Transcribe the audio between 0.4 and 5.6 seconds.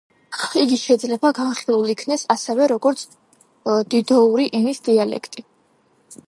იგი შეიძლება განხილულ იქნეს ასევე, როგორც დიდოური ენის დიალექტი.